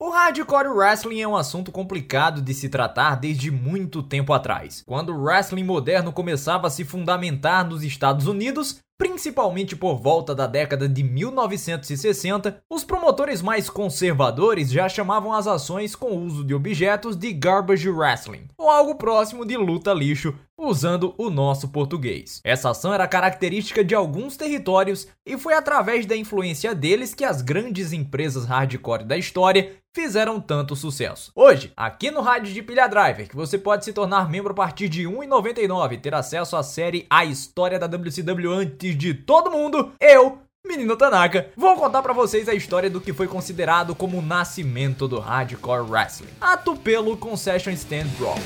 [0.00, 4.84] O hardcore wrestling é um assunto complicado de se tratar desde muito tempo atrás.
[4.86, 10.48] Quando o wrestling moderno começava a se fundamentar nos Estados Unidos, Principalmente por volta da
[10.48, 16.52] década de 1960, os promotores mais conservadores já chamavam as ações com o uso de
[16.52, 22.40] objetos de garbage wrestling, ou algo próximo de luta lixo, usando o nosso português.
[22.42, 27.40] Essa ação era característica de alguns territórios e foi através da influência deles que as
[27.40, 31.32] grandes empresas hardcore da história fizeram tanto sucesso.
[31.34, 34.88] Hoje, aqui no Rádio de Pilha Driver, que você pode se tornar membro a partir
[34.88, 39.50] de R$ 1,99 e ter acesso à série A História da WCW antes de todo
[39.50, 44.18] mundo, eu, Menino Tanaka, vou contar para vocês a história do que foi considerado como
[44.18, 48.38] o nascimento do Hardcore Wrestling, a Tupelo Concession Stand Brawl.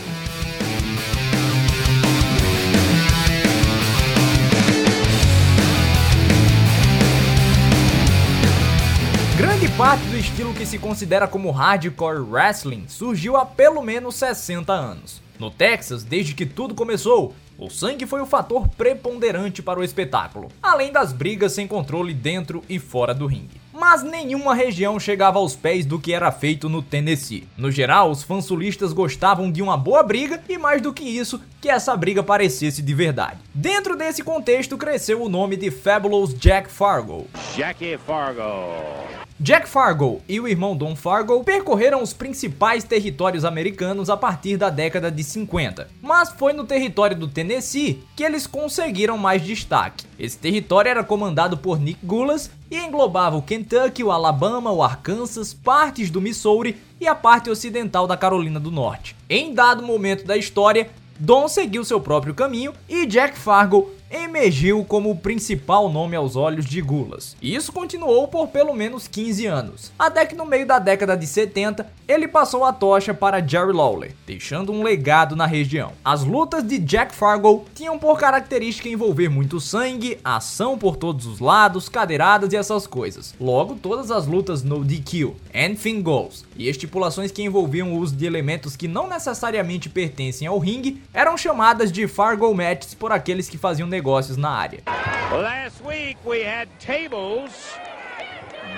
[9.36, 14.72] Grande parte do estilo que se considera como hardcore wrestling surgiu há pelo menos 60
[14.72, 15.20] anos.
[15.38, 20.48] No Texas, desde que tudo começou, o sangue foi o fator preponderante para o espetáculo,
[20.62, 25.56] além das brigas sem controle dentro e fora do ringue mas nenhuma região chegava aos
[25.56, 27.48] pés do que era feito no Tennessee.
[27.56, 31.42] No geral, os fãs sulistas gostavam de uma boa briga e mais do que isso,
[31.60, 33.40] que essa briga parecesse de verdade.
[33.52, 37.26] Dentro desse contexto cresceu o nome de Fabulous Jack Fargo.
[37.56, 39.21] Jackie Fargo.
[39.42, 44.70] Jack Fargo e o irmão Don Fargo percorreram os principais territórios americanos a partir da
[44.70, 50.06] década de 50, mas foi no território do Tennessee que eles conseguiram mais destaque.
[50.16, 55.52] Esse território era comandado por Nick Gulas e englobava o Kentucky, o Alabama, o Arkansas,
[55.52, 59.16] partes do Missouri e a parte ocidental da Carolina do Norte.
[59.28, 65.10] Em dado momento da história, Don seguiu seu próprio caminho e Jack Fargo emergiu como
[65.10, 67.34] o principal nome aos olhos de Gulas.
[67.40, 71.26] E isso continuou por pelo menos 15 anos, até que no meio da década de
[71.26, 75.92] 70 ele passou a tocha para Jerry Lawler, deixando um legado na região.
[76.04, 81.40] As lutas de Jack Fargo tinham por característica envolver muito sangue, ação por todos os
[81.40, 83.34] lados, cadeiradas e essas coisas.
[83.40, 88.26] Logo, todas as lutas no DQ, Anything Goes, e estipulações que envolviam o uso de
[88.26, 93.56] elementos que não necessariamente pertencem ao ringue eram chamadas de Fargo Matches por aqueles que
[93.56, 94.82] faziam negócios negócios na área.
[95.30, 97.52] Last week we had tables,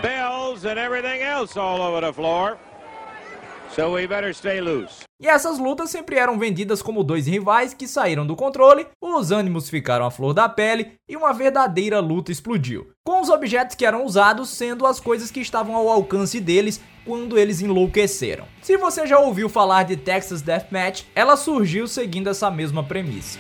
[0.03, 2.59] bells and everything else all over the floor.
[3.75, 5.03] So we better stay loose.
[5.21, 9.71] E essas lutas sempre eram vendidas como dois rivais que saíram do controle, os ânimos
[9.71, 12.91] ficaram à flor da pele e uma verdadeira luta explodiu.
[13.03, 17.39] Com os objetos que eram usados sendo as coisas que estavam ao alcance deles quando
[17.39, 18.45] eles enlouqueceram.
[18.63, 23.39] Se você já ouviu falar de Texas Deathmatch, ela surgiu seguindo essa mesma premissa.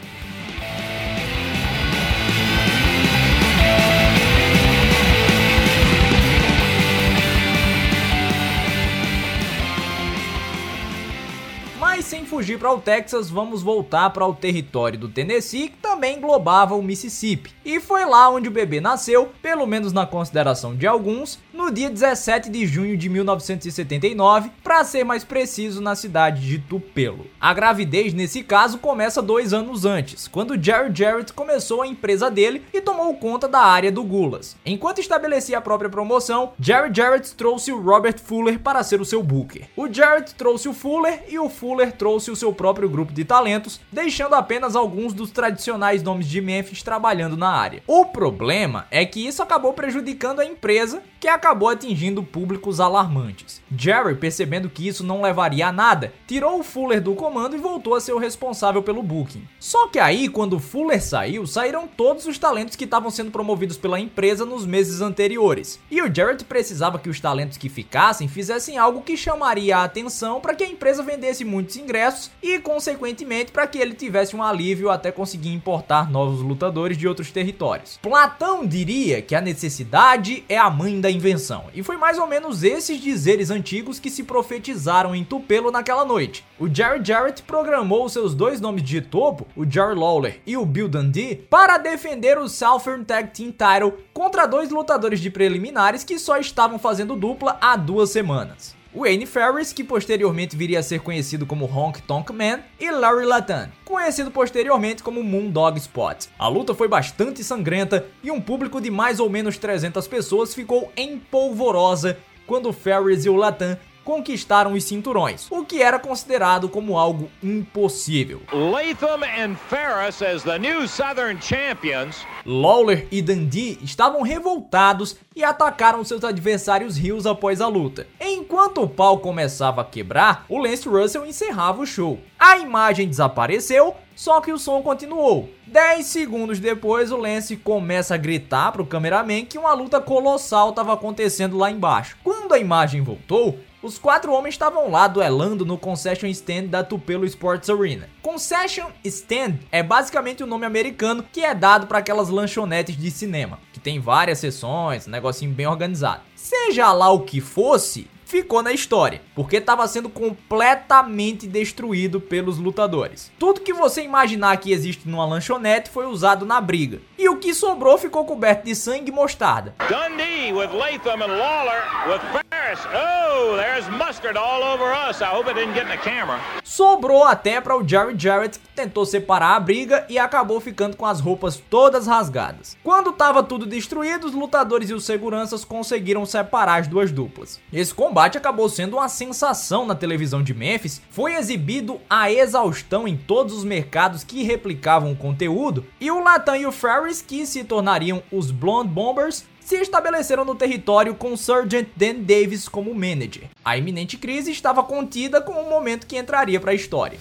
[12.34, 16.82] Fugir para o Texas, vamos voltar para o território do Tennessee, que também englobava o
[16.82, 17.54] Mississippi.
[17.64, 21.88] E foi lá onde o bebê nasceu, pelo menos na consideração de alguns, no dia
[21.88, 27.26] 17 de junho de 1979, para ser mais preciso, na cidade de Tupelo.
[27.40, 32.64] A gravidez nesse caso começa dois anos antes, quando Jerry Jarrett começou a empresa dele
[32.72, 34.56] e tomou conta da área do Gulas.
[34.66, 39.22] Enquanto estabelecia a própria promoção, Jerry Jarrett trouxe o Robert Fuller para ser o seu
[39.22, 39.68] booker.
[39.76, 43.80] O Jarrett trouxe o Fuller e o Fuller trouxe o seu próprio grupo de talentos,
[43.90, 47.82] deixando apenas alguns dos tradicionais nomes de Memphis trabalhando na área.
[47.86, 53.62] O problema é que isso acabou prejudicando a empresa, que acabou atingindo públicos alarmantes.
[53.76, 57.94] Jerry, percebendo que isso não levaria a nada, tirou o Fuller do comando e voltou
[57.94, 59.46] a ser o responsável pelo booking.
[59.58, 63.98] Só que aí, quando Fuller saiu, saíram todos os talentos que estavam sendo promovidos pela
[63.98, 65.80] empresa nos meses anteriores.
[65.90, 70.40] E o Jarrett precisava que os talentos que ficassem fizessem algo que chamaria a atenção
[70.40, 74.90] para que a empresa vendesse muitos ingressos e, consequentemente, para que ele tivesse um alívio
[74.90, 77.98] até conseguir importar novos lutadores de outros territórios.
[78.02, 82.62] Platão diria que a necessidade é a mãe da invenção, e foi mais ou menos
[82.62, 86.44] esses dizeres antigos que se profetizaram em Tupelo naquela noite.
[86.58, 90.88] O Jerry Jarrett programou seus dois nomes de topo, o Jerry Lawler e o Bill
[90.88, 96.38] Dundee, para defender o Southern Tag Team Title contra dois lutadores de preliminares que só
[96.38, 98.76] estavam fazendo dupla há duas semanas.
[98.94, 103.70] Wayne Ferris, que posteriormente viria a ser conhecido como Honk Tonk Man, e Larry Latan,
[103.84, 106.28] conhecido posteriormente como Moondog Spot.
[106.38, 110.92] A luta foi bastante sangrenta e um público de mais ou menos 300 pessoas ficou
[110.96, 117.30] empolvorosa quando Ferris e o Latan conquistaram os cinturões, o que era considerado como algo
[117.42, 118.42] impossível.
[118.52, 122.26] Latham and Ferris as the new Southern champions.
[122.44, 128.06] Lawler e Dundee estavam revoltados e atacaram seus adversários rios após a luta.
[128.20, 132.20] Enquanto o pau começava a quebrar, o Lance Russell encerrava o show.
[132.38, 135.48] A imagem desapareceu, só que o som continuou.
[135.66, 140.92] 10 segundos depois, o Lance começa a gritar pro cameraman que uma luta colossal estava
[140.92, 142.16] acontecendo lá embaixo.
[142.54, 147.24] Quando a imagem voltou, os quatro homens estavam lá duelando no Concession Stand da Tupelo
[147.24, 148.08] Sports Arena.
[148.22, 153.10] Concession Stand é basicamente o um nome americano que é dado para aquelas lanchonetes de
[153.10, 156.22] cinema, que tem várias sessões, um negocinho bem organizado.
[156.36, 163.30] Seja lá o que fosse, ficou na história, porque estava sendo completamente destruído pelos lutadores.
[163.38, 167.54] Tudo que você imaginar que existe numa lanchonete foi usado na briga, e o que
[167.54, 169.76] sobrou ficou coberto de sangue e mostarda.
[169.88, 172.86] Dundee with Latham and Lawler with Ferris.
[172.92, 175.20] Oh, there's mustard all over us.
[175.22, 176.40] I hope it didn't get in the camera.
[176.62, 181.06] Sobrou até para o Jerry Jarrett que tentou separar a briga e acabou ficando com
[181.06, 182.76] as roupas todas rasgadas.
[182.82, 187.60] Quando estava tudo destruído, os lutadores e os seguranças conseguiram separar as duas duplas.
[187.72, 193.16] Esse combate acabou sendo uma sensação na televisão de Memphis, foi exibido a exaustão em
[193.16, 197.62] todos os mercados que replicavam o conteúdo, e o Latan e o Ferris, que se
[197.62, 203.48] tornariam os Blonde Bombers, se estabeleceram no território com Sergeant Dan Davis como manager.
[203.64, 207.18] A iminente crise estava contida com um momento que entraria para a história.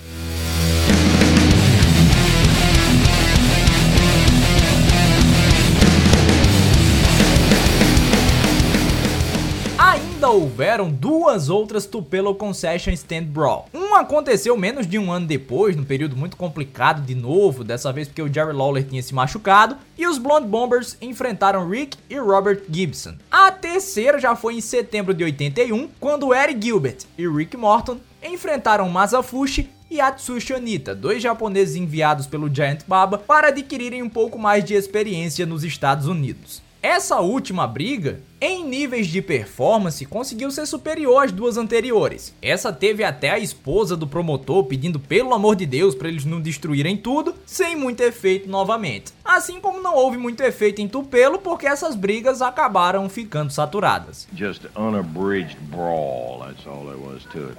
[10.23, 13.67] Ainda houveram duas outras Tupelo Concession Stand Brawl.
[13.73, 18.07] Um aconteceu menos de um ano depois, num período muito complicado de novo, dessa vez
[18.07, 22.61] porque o Jerry Lawler tinha se machucado, e os Blonde Bombers enfrentaram Rick e Robert
[22.69, 23.15] Gibson.
[23.29, 28.87] A terceira já foi em setembro de 81, quando Eric Gilbert e Rick Morton enfrentaram
[28.87, 34.63] Masafushi e Atsushi Onita, dois japoneses enviados pelo Giant Baba para adquirirem um pouco mais
[34.63, 36.61] de experiência nos Estados Unidos.
[36.83, 42.35] Essa última briga, em níveis de performance, conseguiu ser superior às duas anteriores.
[42.41, 46.41] Essa teve até a esposa do promotor pedindo pelo amor de Deus para eles não
[46.41, 49.13] destruírem tudo, sem muito efeito novamente.
[49.23, 54.27] Assim como não houve muito efeito em Tupelo, porque essas brigas acabaram ficando saturadas.
[54.35, 57.57] Just unabridged brawl, that's all there was to it.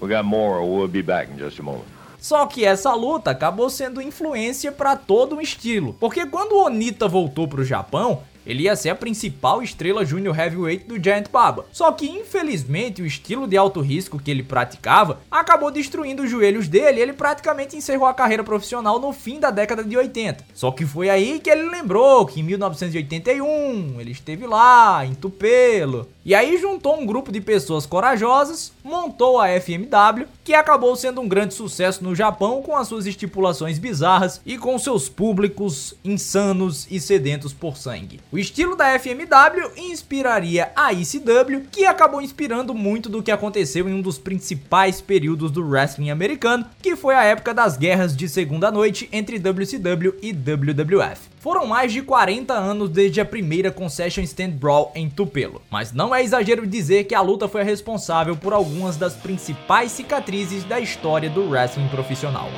[0.00, 1.86] We got more, we'll be back in just a moment.
[2.18, 7.46] Só que essa luta acabou sendo influência para todo um estilo, porque quando Onita voltou
[7.46, 11.66] para o Japão, ele ia ser a principal estrela júnior heavyweight do Giant Baba.
[11.72, 16.68] Só que infelizmente o estilo de alto risco que ele praticava acabou destruindo os joelhos
[16.68, 20.44] dele e ele praticamente encerrou a carreira profissional no fim da década de 80.
[20.54, 26.08] Só que foi aí que ele lembrou que em 1981 ele esteve lá em Tupelo.
[26.24, 31.28] E aí juntou um grupo de pessoas corajosas, montou a FMW, que acabou sendo um
[31.28, 36.98] grande sucesso no Japão com as suas estipulações bizarras e com seus públicos insanos e
[36.98, 38.20] sedentos por sangue.
[38.32, 43.92] O estilo da FMW inspiraria a ECW, que acabou inspirando muito do que aconteceu em
[43.92, 48.70] um dos principais períodos do wrestling americano, que foi a época das guerras de segunda
[48.70, 51.33] noite entre WCW e WWF.
[51.44, 56.14] Foram mais de 40 anos desde a primeira Concession Stand Brawl em Tupelo, mas não
[56.14, 61.28] é exagero dizer que a luta foi responsável por algumas das principais cicatrizes da história
[61.28, 62.48] do wrestling profissional.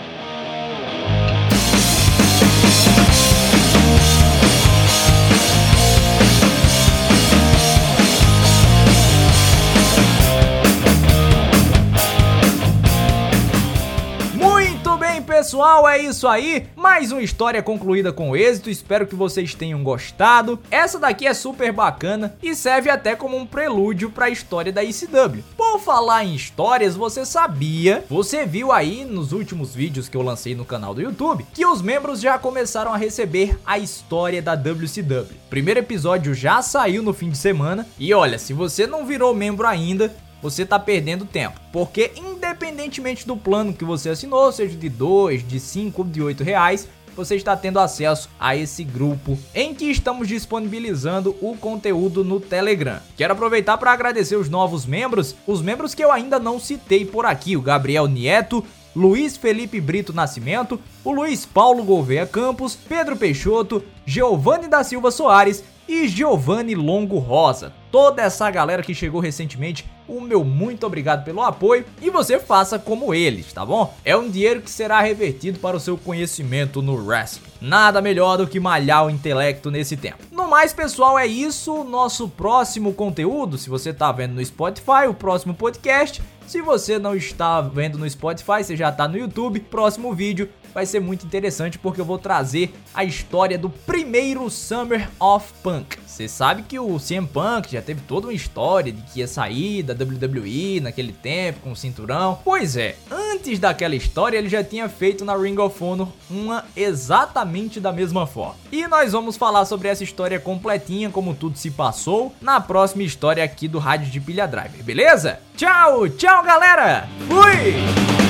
[15.56, 16.66] Pessoal, é isso aí.
[16.76, 18.68] Mais uma história concluída com êxito.
[18.68, 20.58] Espero que vocês tenham gostado.
[20.70, 24.84] Essa daqui é super bacana e serve até como um prelúdio para a história da
[24.84, 25.42] ICW.
[25.56, 30.54] Por falar em histórias, você sabia, você viu aí nos últimos vídeos que eu lancei
[30.54, 35.38] no canal do YouTube, que os membros já começaram a receber a história da WCW.
[35.48, 39.66] Primeiro episódio já saiu no fim de semana e olha, se você não virou membro
[39.66, 41.60] ainda, você está perdendo tempo.
[41.72, 46.44] Porque independentemente do plano que você assinou, seja de 2, de 5 ou de 8
[46.44, 52.38] reais, você está tendo acesso a esse grupo em que estamos disponibilizando o conteúdo no
[52.38, 53.00] Telegram.
[53.16, 57.24] Quero aproveitar para agradecer os novos membros, os membros que eu ainda não citei por
[57.24, 58.62] aqui, o Gabriel Nieto,
[58.94, 65.64] Luiz Felipe Brito Nascimento, o Luiz Paulo Gouveia Campos, Pedro Peixoto, Giovanni da Silva Soares
[65.88, 71.40] e Giovanni Longo Rosa toda essa galera que chegou recentemente, o meu muito obrigado pelo
[71.40, 73.94] apoio e você faça como eles, tá bom?
[74.04, 77.48] É um dinheiro que será revertido para o seu conhecimento no wrestling.
[77.58, 80.18] Nada melhor do que malhar o intelecto nesse tempo.
[80.30, 81.84] No mais, pessoal, é isso.
[81.84, 86.22] Nosso próximo conteúdo, se você tá vendo no Spotify, o próximo podcast.
[86.46, 90.84] Se você não está vendo no Spotify, você já tá no YouTube, próximo vídeo vai
[90.84, 95.96] ser muito interessante porque eu vou trazer a história do primeiro Summer of Punk.
[96.06, 99.82] Você sabe que o CM Punk já teve toda uma história de que ia sair
[99.82, 102.40] da WWE naquele tempo com o cinturão.
[102.44, 107.80] Pois é, antes daquela história ele já tinha feito na Ring of Honor uma exatamente
[107.80, 108.56] da mesma forma.
[108.70, 113.42] E nós vamos falar sobre essa história completinha, como tudo se passou, na próxima história
[113.42, 115.40] aqui do Rádio de Pilha Driver, beleza?
[115.56, 117.08] Tchau, tchau galera!
[117.26, 118.25] Fui!